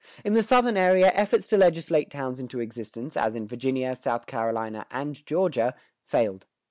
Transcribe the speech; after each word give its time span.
In 0.25 0.33
the 0.33 0.41
Southern 0.41 0.77
area, 0.77 1.11
efforts 1.13 1.47
to 1.49 1.57
legislate 1.57 2.09
towns 2.09 2.39
into 2.39 2.59
existence, 2.59 3.15
as 3.15 3.35
in 3.35 3.47
Virginia, 3.47 3.95
South 3.95 4.25
Carolina, 4.25 4.83
and 4.89 5.23
Georgia, 5.27 5.75
failed. 6.03 6.47